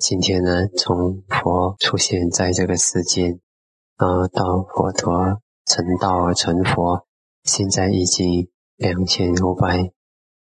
[0.00, 3.38] 今天呢，从佛出现在这个世间，
[3.96, 7.06] 啊，到佛陀成道成佛，
[7.44, 9.92] 现在已经两千五百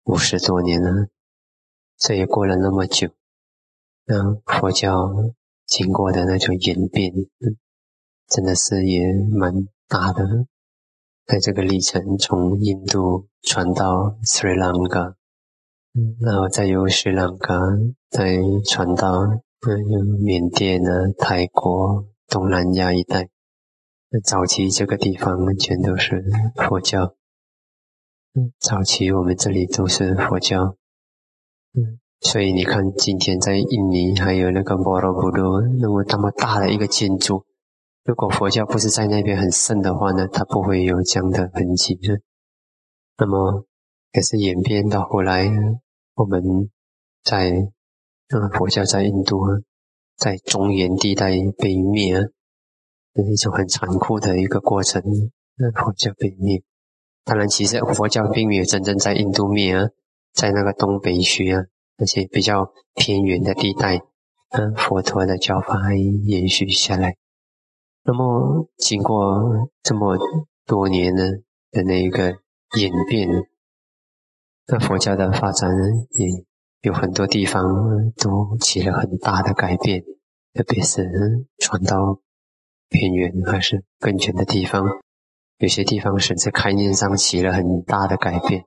[0.06, 1.10] 五十多年了，
[1.98, 3.10] 这也过了那么久，
[4.06, 4.96] 那佛教
[5.66, 7.12] 经过的那种演变，
[8.30, 10.48] 真的是也蛮大的。
[11.26, 15.18] 在这个历程，从印度传到斯里兰卡，
[16.22, 17.54] 然后再由斯里兰卡
[18.10, 23.30] 再传到嗯缅甸呢、泰国、东南亚一带。
[24.10, 26.24] 那早期这个地方全都是
[26.56, 27.16] 佛教，
[28.34, 30.76] 嗯，早期我们这里都是佛教，
[31.74, 37.46] 嗯，所以你看今天在印尼还有那个摩罗布鲁那么那么大的一个建筑。
[38.04, 41.98] 如果佛教不是在那边很盛的话呢，它不会有这样的痕迹。
[43.18, 43.66] 那么，
[44.12, 45.50] 可是演变到后来，
[46.16, 46.42] 我们
[47.24, 49.40] 在嗯佛教在印度
[50.16, 52.16] 在中原地带被灭，
[53.16, 55.02] 是一种很残酷的一个过程。
[55.56, 56.64] 那佛教被灭，
[57.24, 59.90] 当然其实佛教并没有真正在印度灭啊，
[60.34, 61.62] 在那个东北区啊，
[61.98, 64.00] 那些比较偏远的地带，
[64.50, 67.16] 嗯，佛陀的教法还延续下来。
[68.04, 70.18] 那么，经过这么
[70.66, 71.24] 多年呢
[71.72, 72.36] 的那个
[72.78, 73.30] 演变，
[74.68, 75.70] 那佛教的发展
[76.12, 76.46] 也
[76.82, 77.64] 有很多地方
[78.18, 80.04] 都起了很大的改变，
[80.54, 81.04] 特别是
[81.58, 82.20] 传到
[82.90, 84.84] 偏远还是更远的地方，
[85.58, 88.64] 有些地方甚至概念上起了很大的改变。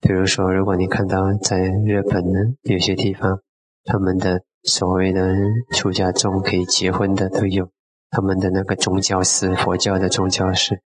[0.00, 3.40] 比如说，如果你看到在日本呢，有些地方
[3.84, 5.34] 他们的所谓的
[5.72, 7.70] 出家众可以结婚的都有。
[8.10, 10.80] 他们的那个宗教是佛教的宗教是，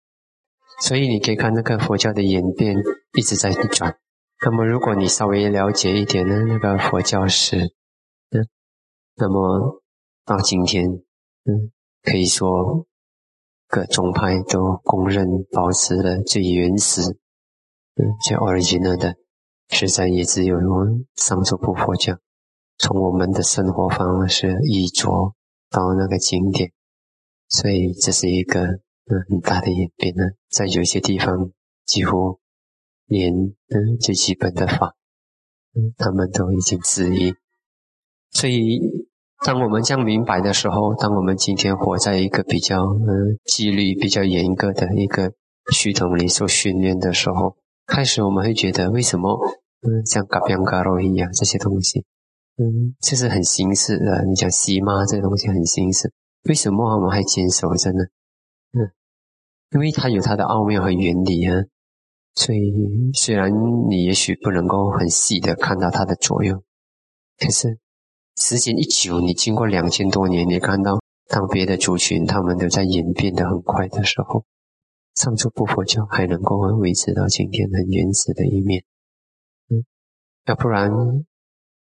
[0.81, 2.77] 所以你可以看那个佛教的演变
[3.17, 3.97] 一直在转。
[4.45, 7.57] 那么如果你稍微了解一点呢那个佛教史，
[8.29, 8.47] 嗯，
[9.15, 9.81] 那么
[10.25, 11.71] 到今天，嗯，
[12.03, 12.85] 可以说
[13.67, 19.15] 各宗派都公认保持了最原始，嗯，最 original 的，
[19.69, 20.55] 实在也只有
[21.15, 22.17] 上座部佛教。
[22.77, 25.33] 从我们的生活方式衣着
[25.71, 26.71] 到那个经典。
[27.49, 31.51] 所以这是一个嗯很大的演变呢，在有些地方
[31.85, 32.39] 几乎
[33.07, 34.95] 连嗯最基本的法
[35.73, 37.33] 嗯他们都已经质疑。
[38.31, 38.79] 所以
[39.45, 45.33] 当我们这样明白的时候，当我们今天活在一个比较嗯纪律比较严格的一个
[45.73, 49.39] 系统里做训练的时候，开始我们会觉得为什么
[49.81, 52.05] 嗯像嘎边嘎罗一样这些东西
[52.57, 56.11] 嗯这是很形式的，你讲西妈这东西很形式。
[56.49, 58.03] 为什么我们还坚守着呢？
[58.73, 58.91] 嗯，
[59.71, 61.53] 因为它有它的奥妙和原理啊。
[62.37, 62.71] 所以
[63.15, 63.51] 虽然
[63.89, 66.61] 你也许不能够很细的看到它的作用，
[67.39, 67.79] 可是
[68.35, 74.45] 时间一久，你经过两千多年，你看到当别的族群他们都在演变的很快的时候，
[75.15, 78.83] 上座部佛教还能够维持到今天很原始的一面。
[79.71, 79.83] 嗯，
[80.45, 80.91] 要不然。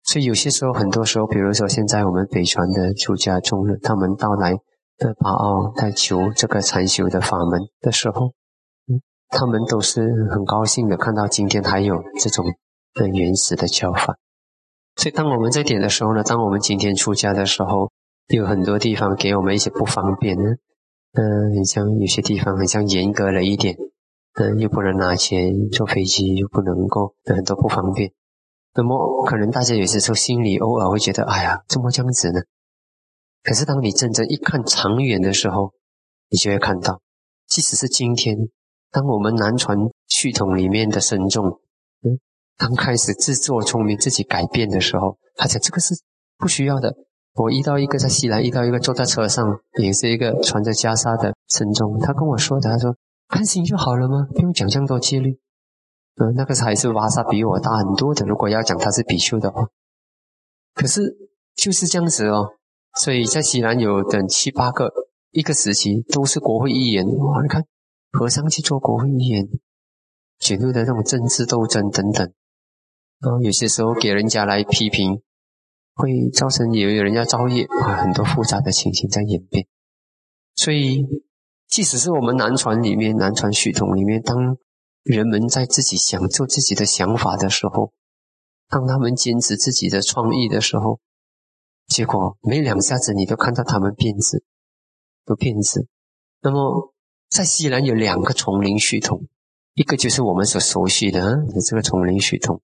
[0.05, 4.53] 所以有些时候，很多时候，比如说现在我们北传的出家众人，他们到来
[4.99, 8.35] 的巴奥在求这个禅修的法门的时候，
[9.34, 10.00] 他们都是
[10.31, 12.45] 很高兴的看到今天还有这种
[12.95, 14.17] 很原始的教法。
[14.97, 17.91] 所以当我们在点的时候呢，当我们今天出家的时候，
[18.28, 20.50] 有很多地方给我们一些不方便呢，
[21.12, 23.77] 嗯，很像有些地方很像严格了一点，
[24.34, 28.12] 嗯，又不能拿钱坐飞机，又不能够很多不方便。
[28.77, 32.41] 那么，可能大家有些时候心里偶尔会觉得：“哎呀，怎么这样子呢？”
[33.44, 35.73] 可是，当你真正一看长远的时候，
[36.31, 37.00] 你就会看到，
[37.47, 38.37] 即使是今天，
[38.94, 41.44] 当我们南传系统里面的僧众，
[42.05, 42.21] 嗯，
[42.56, 45.97] 刚开始自作聪明、自己改变的时候，他讲这个是
[46.38, 46.94] 不需要的。
[47.34, 49.44] 我遇到一个在西南，遇到一个坐在车上，
[49.82, 52.94] 也是一个穿着袈裟的僧众，他跟我说的，他说
[53.27, 54.28] ：“看心就好了吗？
[54.32, 55.41] 不用讲这么多戒律。”
[56.22, 58.25] 嗯，那个还是瓦萨比我大很多的。
[58.25, 59.66] 如果要讲他是比丘的话，
[60.72, 61.16] 可是
[61.56, 62.50] 就是这样子哦。
[63.03, 64.88] 所以在西南有等七八个，
[65.32, 67.05] 一个时期都是国会议员。
[67.05, 67.64] 哇，你看
[68.16, 69.49] 和尚去做国会议员，
[70.38, 72.32] 卷入的那种政治斗争等等。
[73.20, 75.20] 然后有些时候给人家来批评，
[75.94, 79.66] 会造成有有人家造业啊，很多复杂的情形在演变。
[80.55, 81.05] 所以，
[81.66, 84.56] 即使是我们南传里面，南传系统里面，当
[85.02, 87.93] 人们在自己想做自己的想法的时候，
[88.69, 91.00] 当他们坚持自己的创意的时候，
[91.88, 94.44] 结果没两下子，你都看到他们变质，
[95.25, 95.88] 都变质。
[96.40, 96.94] 那么，
[97.35, 99.27] 在西南有两个丛林系统，
[99.75, 101.37] 一个就是我们所熟悉的
[101.69, 102.61] 这个丛林系统，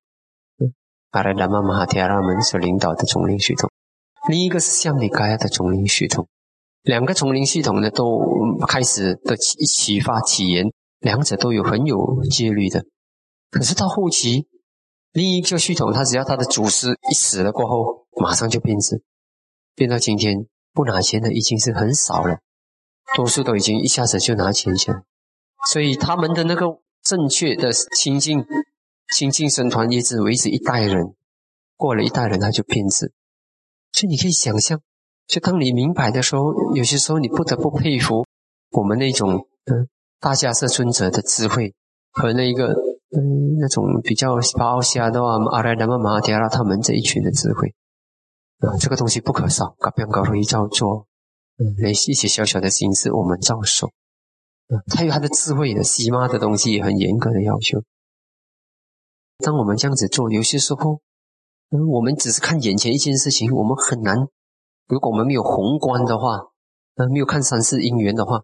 [1.10, 3.68] 阿拉达玛马哈提阿拉门所领导的丛林系统；
[4.28, 6.28] 另一个是香里嘎亚的丛林系统。
[6.82, 8.20] 两个丛林系统呢，都
[8.68, 12.84] 开始的启启发起源，两者都有很有戒律的。
[13.50, 14.46] 可是到后期，
[15.10, 19.02] 另一个系统，它只要它的祖师一死了过后，马上就变质，
[19.74, 22.38] 变到今天不拿钱的已经是很少了，
[23.16, 25.02] 多数都已经一下子就拿钱去了。
[25.70, 26.66] 所以他们的那个
[27.02, 28.44] 正确的亲近
[29.14, 31.14] 亲近僧团，一直维持一代人，
[31.76, 33.12] 过了一代人他就变质。
[33.92, 34.80] 所以你可以想象。
[35.26, 38.26] 就当你明白的时候，有些时候你不得不佩服
[38.72, 41.72] 我们那种嗯大家是尊者的智慧
[42.10, 47.72] 和那一个嗯那种比较巴西亚的话阿赖达玛马提拉他们这一群的智慧
[48.58, 51.06] 啊，这个东西不可少，搞不要搞会照做，
[51.60, 53.88] 嗯，那一些小小的心思我们照守，
[54.68, 57.82] 嗯，他有他的智慧的，西妈的东西也很严格的要求。
[59.36, 61.02] 当我们这样子做，有些时候，
[61.68, 64.16] 嗯，我们只是看眼前一件事情，我们很难。
[64.88, 66.48] 如果我们没有宏观的话，
[66.94, 68.42] 呃，没有看三世因缘的话，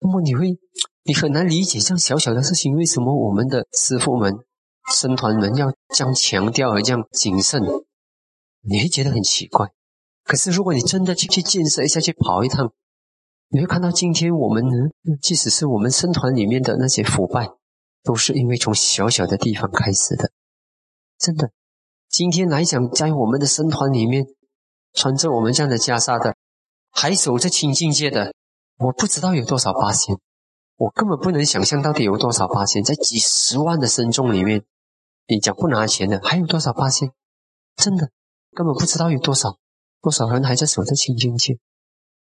[0.00, 0.58] 那么你会，
[1.04, 4.34] 你很难理解这样小小的事情，为什么我们的师傅们、
[4.92, 7.62] 僧团们要这样强调和这样谨慎？
[8.62, 9.68] 你会觉得很奇怪。
[10.28, 12.72] 可是如果你真的去去建设一下，去跑一趟，
[13.48, 14.62] 你会看到今天我们，
[15.22, 17.48] 即使是我们僧团里面的那些腐败，
[18.04, 20.30] 都是因为从小小的地方开始的。
[21.18, 21.50] 真的，
[22.10, 24.26] 今天来讲，在我们的僧团里面。
[24.94, 26.34] 穿着我们这样的袈裟的，
[26.90, 28.32] 还守着清净戒的，
[28.78, 30.16] 我不知道有多少八仙，
[30.76, 34.64] 我根本不能想象到底有多少八仙，在几十万的僧众里面，
[35.28, 37.12] 你讲不拿钱的还有多少八仙？
[37.76, 38.10] 真的
[38.56, 39.58] 根本不知道有多少
[40.00, 41.58] 多少人还在守着清净戒。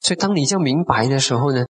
[0.02, 1.66] 所以当你这样明白的时候呢，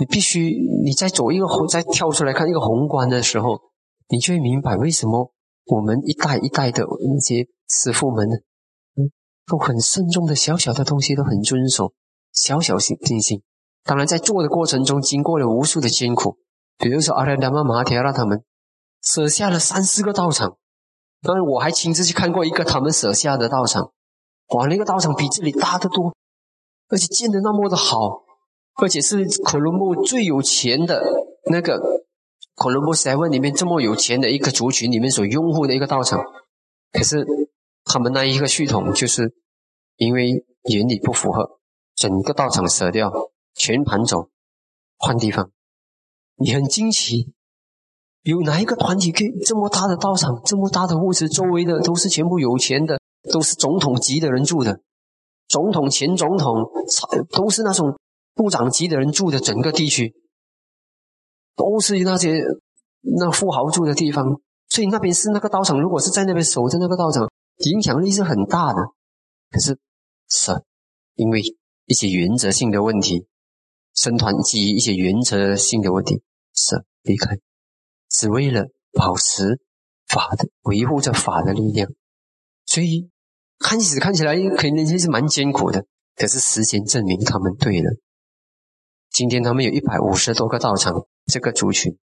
[0.00, 0.50] 你必须
[0.84, 3.60] 你再走一个再跳出来看一个宏观的时候，
[4.08, 5.32] 你就会明白为什么
[5.66, 8.36] 我们一代一代的那些师傅们呢？
[9.46, 11.92] 都很慎重的，小小的东西都很遵守，
[12.32, 13.42] 小小心定心。
[13.82, 16.38] 当然，在做的过程中，经过了无数的艰苦，
[16.78, 18.42] 比如说阿兰达玛马提拉他们
[19.02, 20.56] 舍下了三四个道场，
[21.20, 23.92] 当然我还亲自去看过一个他们舍下的道场，
[24.48, 26.14] 哇，那个道场比这里大得多，
[26.88, 28.24] 而且建的那么的好，
[28.82, 31.02] 而且是可伦布最有钱的
[31.50, 31.80] 那个
[32.54, 36.22] 可伦布 seven 里面这么有钱的一个族群里面所拥护的一个道场，
[36.92, 37.26] 可是。
[37.86, 39.34] 他们那一个系统，就是
[39.96, 40.42] 因为
[40.72, 41.60] 原理不符合，
[41.94, 43.12] 整个道场舍掉，
[43.54, 44.30] 全盘走，
[44.96, 45.50] 换地方。
[46.36, 47.34] 你很惊奇，
[48.22, 52.98] 有哪一个团体可以这么大的道场，这么大的屋子，周围的都是全部有钱的，
[53.32, 54.80] 都是总统级的人住的，
[55.48, 56.70] 总统、前总统，
[57.30, 57.98] 都是那种
[58.34, 60.14] 部长级的人住的整个地区，
[61.56, 62.42] 都是那些
[63.00, 64.40] 那富豪住的地方。
[64.68, 67.30] 所以那边是那个道场，如果是在那边守着那个道场。
[67.58, 68.82] 影响力是很大的，
[69.52, 69.78] 可是
[70.28, 70.50] 是
[71.14, 71.40] 因为
[71.86, 73.28] 一些原则性的问题，
[73.94, 76.20] 生团基于一些原则性的问题，
[76.52, 77.38] 是离开，
[78.10, 79.60] 只为了保持
[80.08, 81.92] 法的维护着法的力量，
[82.66, 83.08] 所以
[83.58, 85.84] 看起看起来可能是蛮艰苦的，
[86.16, 87.90] 可是时间证明他们对了。
[89.10, 91.96] 今天他们有一百五十多个道场，这个族群，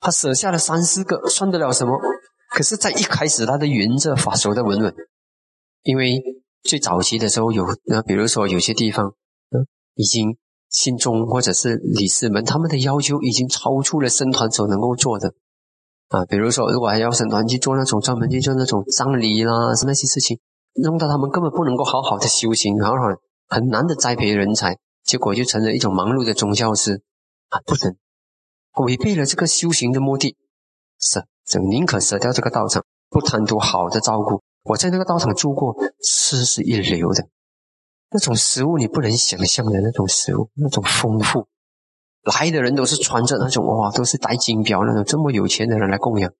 [0.00, 1.96] 他舍下了三四个，算得了什么？
[2.50, 4.94] 可是，在一开始，他的原则法守的稳稳，
[5.82, 6.20] 因为
[6.62, 9.14] 最早期的时候有，那比如说有些地方，
[9.50, 10.36] 嗯，已经
[10.70, 15.34] 信众或者是理事们，他们的要求已经超出了僧团所能够做的，
[16.08, 19.52] 啊，比如说如果还要僧团去做那种专门去做那种葬礼啦，
[19.86, 20.40] 那些事情，
[20.82, 22.96] 弄到他们根本不能够好好的修行，好好
[23.48, 27.02] 很难的栽培人才，结果就成了一种忙碌的宗教师，
[27.48, 27.96] 啊，不能
[28.86, 30.36] 违背了这个修行的目的，
[30.98, 31.24] 是。
[31.70, 34.42] 宁可舍掉这个道场，不贪图好的照顾。
[34.64, 35.74] 我在那个道场住过，
[36.04, 37.26] 吃是一流的，
[38.10, 41.48] 那种食物你不能想象的那种食物，那种丰富。
[42.28, 46.32] 来的人都是穿着那种哇，都是戴金表那种，这么有钱的人来供养。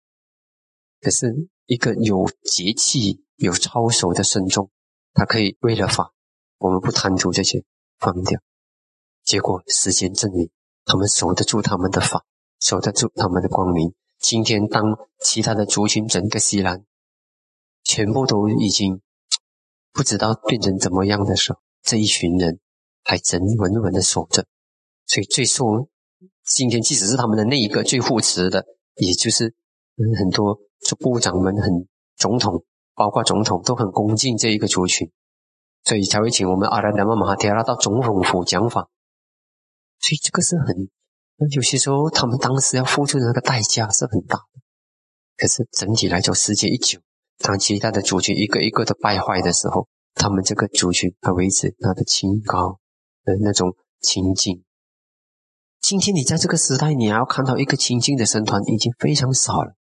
[1.00, 4.70] 可是一个有节气、有操守的僧众，
[5.14, 6.12] 他可以为了法，
[6.58, 7.64] 我们不贪图这些，
[7.98, 8.40] 放掉。
[9.24, 10.50] 结果时间证明，
[10.84, 12.24] 他们守得住他们的法，
[12.60, 13.94] 守得住他们的光明。
[14.18, 16.84] 今天，当其他的族群整个西南
[17.84, 19.00] 全部都已经
[19.92, 22.58] 不知道变成怎么样的时候，这一群人
[23.04, 24.44] 还真稳稳的守着。
[25.08, 25.64] 所以最受
[26.44, 28.64] 今天，即使是他们的那一个最护持的，
[28.96, 29.54] 也就是
[30.18, 35.10] 很多就部长们、很总统，包括总统都很恭敬这一个族群，
[35.84, 38.88] 所以才会请我们阿拉达玛马哈提拉到总统府讲法。
[39.98, 40.88] 所以这个是很。
[41.40, 44.60] 那有些时候，他们当时要付出的那个代价是很大的。
[45.36, 46.98] 可是整体来说，时间一久，
[47.38, 52.80] 当其他的族群一个一个的败坏的时候，他们这个族群还维持他的清高
[53.24, 54.64] 的那种清净。
[55.80, 59.74] 今天你在这个时代，你还要看到一个清净的僧团已经非常少了。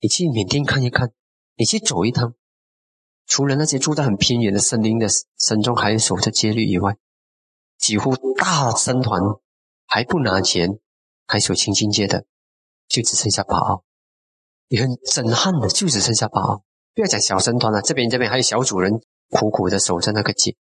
[0.00, 1.12] 你去缅甸看一看，
[1.56, 2.34] 你去走一趟，
[3.26, 6.96] 除了那些住在很偏远的森林的僧众还守着戒律以外，
[7.78, 9.20] 几乎大僧团
[9.86, 10.78] 还不拿钱，
[11.26, 12.24] 还守清净戒的，
[12.88, 13.84] 就只剩下八奥。
[14.68, 16.64] 你很震撼的，就只剩下八奥。
[16.94, 19.00] 不要讲小僧团了，这边这边还有小主人
[19.30, 20.56] 苦苦的守着那个戒。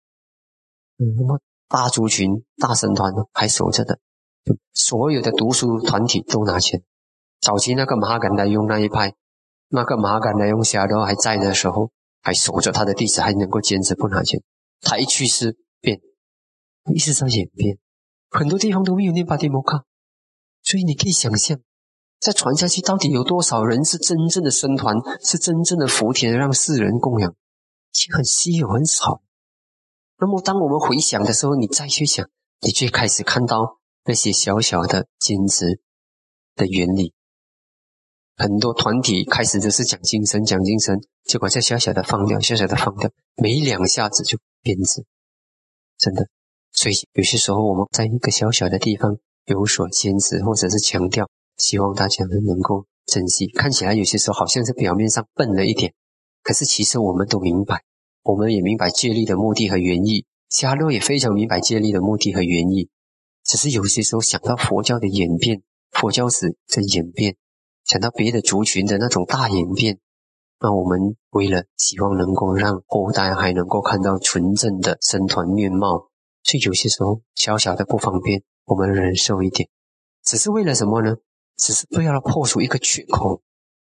[0.99, 4.01] 嗯，那么大族群、大僧团还守着的。
[4.73, 6.83] 所有的读书团体都拿钱。
[7.41, 9.15] 早期那个马哈甘达用那一派，
[9.69, 11.91] 那个马哈甘达用下都还在的时候，
[12.23, 14.43] 还守着他的弟子，还能够坚持不拿钱。
[14.81, 16.01] 他一去世变，
[16.95, 17.79] 一直在演变，
[18.31, 19.85] 很多地方都没有念巴蒂摩卡。
[20.63, 21.59] 所以你可以想象，
[22.21, 27.35] 再传下去，到底有多少人是真正的僧团，是真正的福田，让世人供养，
[27.91, 29.21] 其实很稀有，很少。
[30.19, 32.29] 那么当我们回想的时候，你再去想，
[32.61, 33.81] 你最开始看到。
[34.05, 35.81] 那些小小的坚持
[36.57, 37.15] 的原理，
[38.37, 45.05] 很多团体开始都是讲精神，讲精神，结果再小小的放掉，小小的放掉，没两下子就变质，
[45.99, 46.27] 真的。
[46.73, 53.47] 所以有些时候我们在一个小小的地方有所坚持，或者是强调，希望大家能够珍惜。
[53.47, 55.95] 看起来有些时候好像是表面上笨了一点，
[56.43, 57.85] 可是其实我们都明白，
[58.25, 62.89] 我们也明白借力的目的和原意，加洛也非常明白借力的目的和原意。
[63.45, 67.37] 只是有些时候想到佛教的演变，佛教史的演变，
[67.85, 69.99] 想到别的族群的那种大演变，
[70.61, 76.09] 那我们为了希望能够让后代还能够看到纯正的僧团面貌，
[76.45, 79.69] 所以有些时候小小的不方便，我们忍受一点，
[80.25, 81.17] 只是为了什么呢？
[81.57, 83.43] 只是为了破除一个缺口，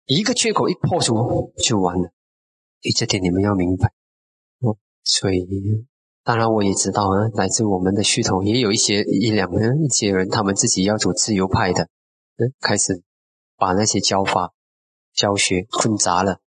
[0.06, 2.14] 一个缺口一破除就完了。
[2.84, 3.92] 诶，这点你们要明白
[4.60, 4.78] 哦。
[5.04, 5.89] 所以。
[6.30, 11.86] 当然，我也知道啊，来自我们的系统也有一些一两个一些人，他们自己要走自由派的，
[12.38, 13.02] 嗯，开始
[13.58, 14.54] 把那些教法、
[15.12, 16.38] 教学混杂了。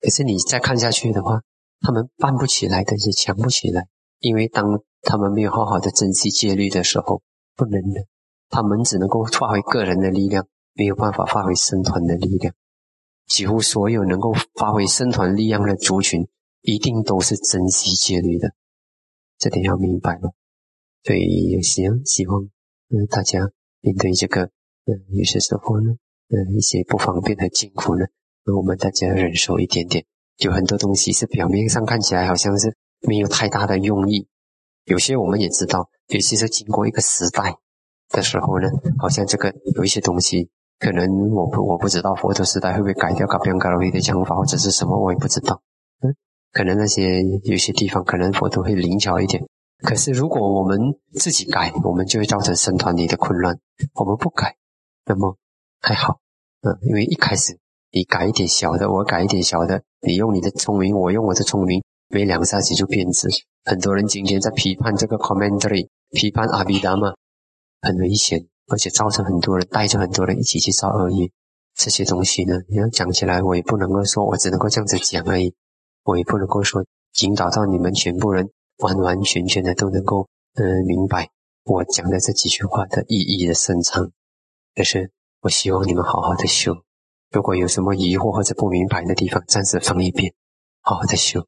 [0.00, 1.40] 可是你再看下去的话，
[1.80, 3.88] 他们办不起来的，也强不起来，
[4.20, 4.66] 因为当
[5.02, 7.20] 他们没有好好的珍惜戒律的时候，
[7.56, 8.06] 不能的，
[8.50, 12.54] 他们只能够发挥个人的力量，没有办法发挥生团的力量。
[13.26, 16.28] 几乎所有能够发挥生团力量的族群，
[16.60, 18.52] 一定都是珍惜戒律的。
[19.38, 20.32] 这点要明白了，
[21.02, 22.42] 所以有些希望，
[22.90, 23.50] 嗯，大家
[23.80, 24.44] 面对这个，
[24.86, 25.92] 嗯，有些时候呢，
[26.28, 28.06] 嗯，一些不方便和辛苦呢，
[28.44, 30.04] 那我们大家忍受一点点。
[30.38, 32.76] 有很多东西是表面上看起来好像是
[33.06, 34.26] 没有太大的用意，
[34.84, 37.54] 有些我们也知道，尤其是经过一个时代
[38.08, 40.50] 的时候呢，好像这个有一些东西，
[40.80, 45.62] 可能我不我不知道佛陀时代会不会改掉嘎边嘎罗伊的讲法或者是什么，我也不知道，
[46.54, 49.44] 可能那些有些地方可能佛都会灵巧一点，
[49.82, 50.78] 可是如果我们
[51.14, 53.58] 自己改，我们就会造成生团里的混乱。
[53.94, 54.54] 我们不改，
[55.04, 55.36] 那么
[55.80, 56.20] 还好，
[56.62, 57.58] 嗯，因为一开始
[57.90, 63.28] 你改一点小的，我改一点小的，你用你的聪明，我用我的聪明，没两下子就变质。
[63.64, 67.14] 很多人今天在批判这个 commentary，批判阿毗达嘛，
[67.82, 71.32] 很危险，而且造成很多人带着很多人一起去造恶业。
[71.74, 75.52] 这些东西呢，你要讲起来，我也不能够说，我只能够这样子讲而已。
[76.04, 76.84] 我也不能够说
[77.22, 81.30] 引导到你们全部人完完全全的都能够嗯明白
[81.64, 84.12] 我讲的这几句话的意义的深长，
[84.74, 86.76] 可是我希望你们好好的修。
[87.30, 90.34] 如果有什么疑惑或者不明白的地方，暂时放一边，
[90.82, 91.40] 好好的修。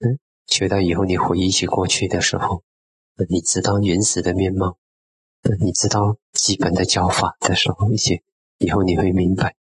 [0.00, 2.62] 嗯，修到以后你回忆起过去的时候，
[3.28, 4.76] 你知道原始的面貌，
[5.60, 8.22] 你知道基本的教法的时候，一些
[8.58, 9.56] 以后你会明白。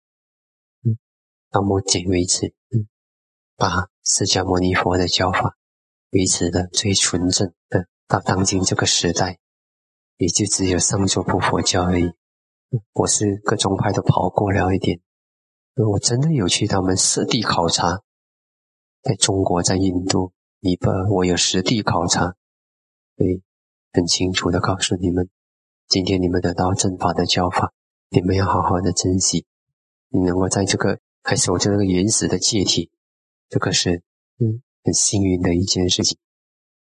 [0.84, 0.98] 嗯，
[1.50, 2.88] 到目前为止，嗯，
[3.56, 3.88] 把。
[4.12, 5.56] 释迦牟尼佛的教法
[6.10, 9.38] 维持的最纯正的，到当今这个时代，
[10.16, 12.10] 也就只有上座部佛教而已。
[12.92, 15.00] 我是各宗派都跑过了一点，
[15.76, 18.02] 我真的有去他们实地考察，
[19.00, 22.34] 在中国，在印度、尼泊尔，我有实地考察，
[23.16, 23.42] 所以
[23.92, 25.30] 很清楚的告诉你们：
[25.86, 27.72] 今天你们得到正法的教法，
[28.08, 29.46] 你们要好好的珍惜。
[30.08, 32.90] 你能够在这个还守着那个原始的戒体。
[33.50, 34.02] 这个是
[34.38, 36.16] 嗯很幸运的一件事情，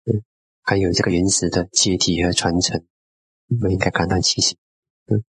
[0.04, 0.22] 嗯，
[0.62, 2.82] 还有这个原始的阶梯和传承，
[3.48, 4.56] 我们应该感到庆幸，
[5.06, 5.22] 嗯，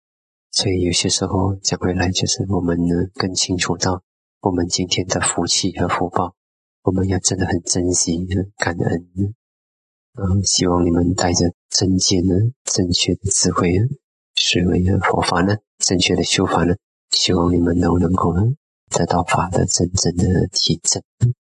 [0.52, 4.04] 所以有些时候讲回来，就是我们呢更清楚到
[4.42, 6.36] 我们今天的福气和福报，
[6.84, 9.34] 我们要真的很珍惜、很感恩，
[10.14, 13.72] 然后希望你们带着正见呢、正确的智慧、
[14.36, 16.76] 思维和佛法呢、正确的修法呢，
[17.10, 18.44] 希望你们都能够呢。
[18.92, 21.02] 得到法的真正的体证。